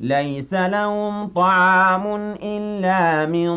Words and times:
ليس 0.00 0.54
لهم 0.54 1.26
طعام 1.28 2.34
إلا 2.42 3.26
من 3.26 3.50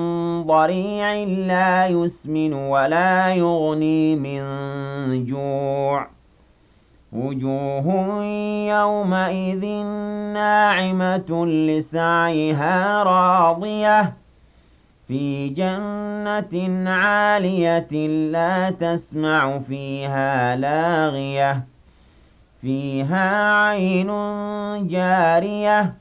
ضريع 0.43 1.13
لا 1.23 1.87
يسمن 1.87 2.53
ولا 2.53 3.33
يغني 3.33 4.15
من 4.15 5.25
جوع. 5.25 6.07
وجوه 7.11 8.23
يومئذ 8.69 9.65
ناعمة 10.33 11.45
لسعيها 11.45 13.03
راضية. 13.03 14.13
في 15.07 15.49
جنة 15.49 16.89
عالية 16.89 18.07
لا 18.31 18.69
تسمع 18.69 19.59
فيها 19.59 20.55
لاغية. 20.55 21.63
فيها 22.61 23.55
عين 23.65 24.07
جارية. 24.87 26.00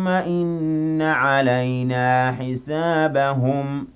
ثم 0.00 0.08
إن 0.08 1.02
علينا 1.02 2.32
حسابهم 2.32 3.86